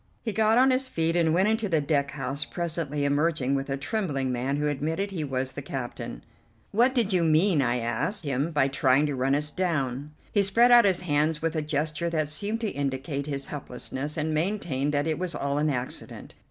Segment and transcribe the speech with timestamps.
[0.23, 3.77] He got on his feet and went into the deck house, presently emerging with a
[3.77, 6.23] trembling man who admitted he was the captain.
[6.71, 10.71] "What did you mean," I asked him, "by trying to run us down?" He spread
[10.71, 15.05] out his hands with a gesture that seemed to indicate his helplessness, and maintained that
[15.05, 16.33] it was all an accident.